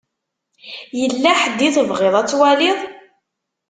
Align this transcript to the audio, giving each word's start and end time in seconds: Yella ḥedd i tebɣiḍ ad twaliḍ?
Yella 0.99 1.31
ḥedd 1.41 1.59
i 1.67 1.69
tebɣiḍ 1.75 2.13
ad 2.21 2.27
twaliḍ? 2.29 2.79